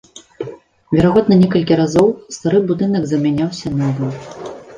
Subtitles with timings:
[0.93, 2.07] Верагодна некалькі разоў
[2.37, 4.11] стары будынак замяняўся новым.